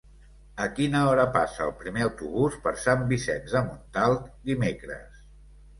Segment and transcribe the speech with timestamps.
[0.63, 5.27] A quina hora passa el primer autobús per Sant Vicenç de Montalt dimecres?